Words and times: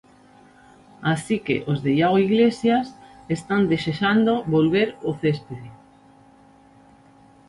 Así 1.13 1.37
que 1.45 1.55
os 1.71 1.77
de 1.83 1.89
Iago 1.99 2.17
Iglesias 2.27 2.87
están 3.37 3.61
desexando 3.73 4.33
volver 4.55 4.89
ao 4.95 5.13
céspede. 5.21 5.69